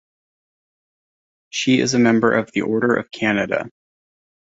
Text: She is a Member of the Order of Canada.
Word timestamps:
She 1.51 1.79
is 1.79 1.93
a 1.93 1.99
Member 1.99 2.33
of 2.33 2.51
the 2.53 2.61
Order 2.61 2.95
of 2.95 3.11
Canada. 3.11 3.69